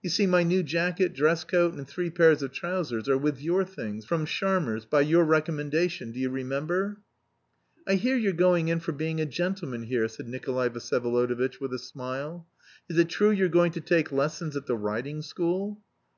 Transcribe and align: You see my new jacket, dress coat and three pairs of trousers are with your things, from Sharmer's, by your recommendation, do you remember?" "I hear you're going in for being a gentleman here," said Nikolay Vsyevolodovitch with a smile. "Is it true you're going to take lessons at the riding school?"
You 0.00 0.08
see 0.08 0.26
my 0.26 0.42
new 0.42 0.62
jacket, 0.62 1.12
dress 1.12 1.44
coat 1.44 1.74
and 1.74 1.86
three 1.86 2.08
pairs 2.08 2.40
of 2.42 2.50
trousers 2.50 3.10
are 3.10 3.18
with 3.18 3.42
your 3.42 3.62
things, 3.62 4.06
from 4.06 4.24
Sharmer's, 4.24 4.86
by 4.86 5.02
your 5.02 5.22
recommendation, 5.22 6.12
do 6.12 6.18
you 6.18 6.30
remember?" 6.30 7.02
"I 7.86 7.96
hear 7.96 8.16
you're 8.16 8.32
going 8.32 8.68
in 8.68 8.80
for 8.80 8.92
being 8.92 9.20
a 9.20 9.26
gentleman 9.26 9.82
here," 9.82 10.08
said 10.08 10.28
Nikolay 10.28 10.70
Vsyevolodovitch 10.70 11.60
with 11.60 11.74
a 11.74 11.78
smile. 11.78 12.46
"Is 12.88 12.96
it 12.96 13.10
true 13.10 13.30
you're 13.30 13.48
going 13.50 13.72
to 13.72 13.82
take 13.82 14.10
lessons 14.10 14.56
at 14.56 14.64
the 14.64 14.78
riding 14.78 15.20
school?" 15.20 15.82